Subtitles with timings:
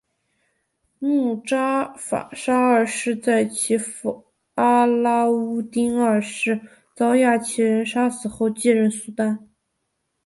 [0.97, 6.59] 慕扎法沙二世在其父阿拉乌丁二世
[6.95, 9.47] 遭亚齐人杀死后继任苏丹。